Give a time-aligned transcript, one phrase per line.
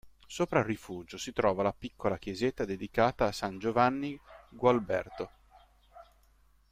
[0.25, 5.29] Sopra il rifugio si trova la piccola chiesetta dedicata a San Giovanni Gualberto.